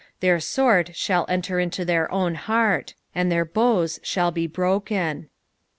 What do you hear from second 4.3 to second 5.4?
be broken.